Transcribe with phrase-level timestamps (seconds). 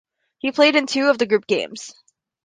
[0.39, 1.93] He played in two of the group games.